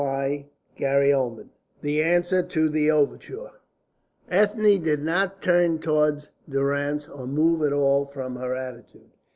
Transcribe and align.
CHAPTER 0.01 0.45
XVIII 1.11 1.49
THE 1.83 2.01
ANSWER 2.01 2.41
TO 2.41 2.69
THE 2.69 2.89
OVERTURE 2.89 3.51
Ethne 4.31 4.81
did 4.81 5.03
not 5.03 5.43
turn 5.43 5.77
towards 5.77 6.31
Durrance 6.49 7.07
or 7.07 7.27
move 7.27 7.61
at 7.61 7.71
all 7.71 8.07
from 8.07 8.35
her 8.37 8.55
attitude. 8.55 9.11